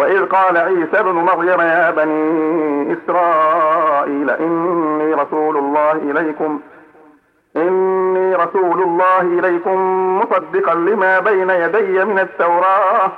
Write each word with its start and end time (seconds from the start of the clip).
وإذ 0.00 0.26
قال 0.26 0.56
عيسى 0.56 1.00
ابن 1.00 1.12
مريم 1.12 1.60
يا 1.60 1.90
بني 1.90 2.92
إسرائيل 2.92 4.30
إني 4.30 5.14
رسول 5.14 5.56
الله 5.56 5.92
إليكم 5.92 6.60
إني 7.56 8.34
رسول 8.34 8.82
الله 8.82 9.20
إليكم 9.20 9.78
مصدقا 10.18 10.74
لما 10.74 11.20
بين 11.20 11.50
يدي 11.50 12.04
من 12.04 12.18
التوراة 12.18 13.12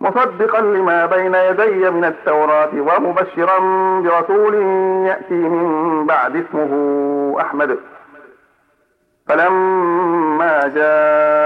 مصدقا 0.00 0.60
لما 0.60 1.06
بين 1.06 1.34
يدي 1.34 1.90
من 1.90 2.04
التوراة 2.04 2.70
ومبشرا 2.74 3.58
برسول 4.00 4.54
يأتي 5.06 5.34
من 5.34 6.06
بعد 6.06 6.36
اسمه 6.36 7.36
أحمد. 7.40 7.78
فلما 9.28 10.72
جاءهم 10.74 11.45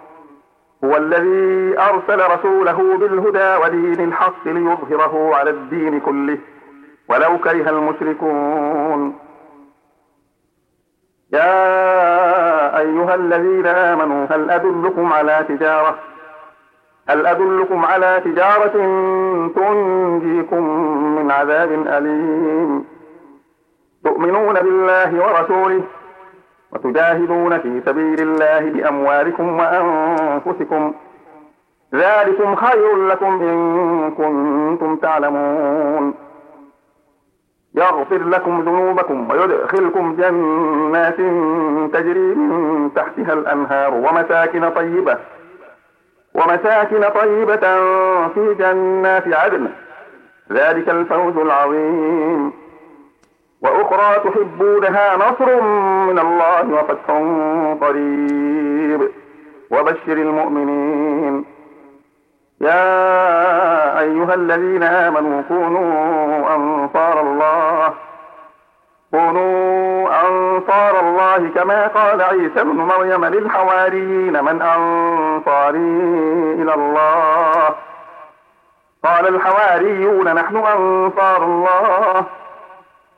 الذي 1.11 1.79
أرسل 1.79 2.31
رسوله 2.31 2.97
بالهدى 2.97 3.55
ودين 3.63 4.07
الحق 4.07 4.47
ليظهره 4.47 5.35
على 5.35 5.49
الدين 5.49 5.99
كله. 5.99 6.37
ولو 7.09 7.37
كره 7.37 7.69
المشركون. 7.69 9.15
يا 11.33 12.79
أيها 12.79 13.15
الذين 13.15 13.67
آمنوا 13.67 14.25
هل 14.29 14.51
أدلكم 14.51 15.13
على 15.13 15.45
تجارة؟ 15.49 15.99
هل 17.09 17.25
أدلكم 17.25 17.85
على 17.85 18.21
تجارة 18.25 18.73
تنجيكم 19.55 20.63
من 21.15 21.31
عذاب 21.31 21.71
أليم؟ 21.71 22.85
تؤمنون 24.03 24.53
بالله 24.53 25.25
ورسوله؟ 25.25 25.83
وتجاهدون 26.73 27.59
في 27.59 27.81
سبيل 27.85 28.21
الله 28.21 28.59
بأموالكم 28.59 29.59
وأنفسكم. 29.59 30.93
ذلكم 31.95 32.55
خير 32.55 32.95
لكم 33.07 33.41
إن 33.41 34.11
كنتم 34.11 34.95
تعلمون. 34.95 36.13
يغفر 37.75 38.23
لكم 38.23 38.61
ذنوبكم 38.61 39.29
ويدخلكم 39.29 40.15
جنات 40.15 41.17
تجري 41.93 42.35
من 42.35 42.93
تحتها 42.95 43.33
الأنهار 43.33 43.93
ومساكن 43.93 44.69
طيبة 44.69 45.17
ومساكن 46.33 47.03
طيبة 47.09 47.77
في 48.27 48.55
جنات 48.59 49.33
عدن. 49.33 49.67
ذلك 50.51 50.89
الفوز 50.89 51.37
العظيم. 51.37 52.60
وأخرى 53.61 54.29
تحبونها 54.29 55.15
نصر 55.15 55.61
من 56.07 56.19
الله 56.19 56.73
وفتح 56.73 57.11
قريب. 57.87 59.11
وبشر 59.71 60.13
المؤمنين. 60.13 61.45
يا 62.61 63.99
أيها 63.99 64.33
الذين 64.33 64.83
آمنوا 64.83 65.41
كونوا 65.47 66.55
أنصار 66.55 67.21
الله. 67.21 67.93
كونوا 69.11 70.09
أنصار 70.27 70.99
الله 70.99 71.49
كما 71.55 71.87
قال 71.87 72.21
عيسى 72.21 72.61
ابن 72.61 72.75
مريم 72.75 73.25
للحواريين 73.25 74.43
من 74.43 74.61
أنصاري 74.61 76.01
إلى 76.61 76.73
الله؟ 76.73 77.75
قال 79.03 79.27
الحواريون 79.27 80.33
نحن 80.33 80.55
أنصار 80.57 81.43
الله. 81.43 82.25